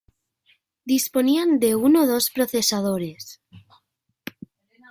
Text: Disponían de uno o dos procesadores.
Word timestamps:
Disponían 0.93 1.49
de 1.63 1.69
uno 1.87 1.97
o 2.03 2.09
dos 2.11 2.25
procesadores. 2.35 3.23